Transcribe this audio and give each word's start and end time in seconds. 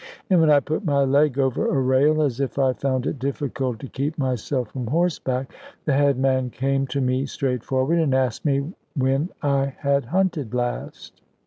And 0.31 0.41
when 0.41 0.49
I 0.49 0.59
put 0.59 0.83
my 0.83 1.03
leg 1.03 1.37
over 1.37 1.67
a 1.69 1.79
rail, 1.79 2.23
as 2.23 2.39
if 2.39 2.57
I 2.57 2.73
found 2.73 3.05
it 3.05 3.19
difficult 3.19 3.77
to 3.81 3.87
keep 3.87 4.17
myself 4.17 4.71
from 4.71 4.87
horseback, 4.87 5.53
the 5.85 5.93
head 5.93 6.17
man 6.17 6.49
came 6.49 6.87
to 6.87 6.99
me 7.01 7.27
straightforward, 7.27 7.99
and 7.99 8.15
asked 8.15 8.43
me 8.43 8.73
when 8.95 9.29
I 9.43 9.75
had 9.77 10.05
hunted 10.05 10.55
last. 10.55 11.21